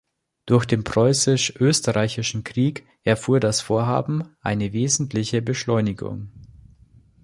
[0.47, 6.31] Durch den Preußisch-Österreichischen Krieg erfuhr das Vorhaben eine wesentliche Beschleunigung.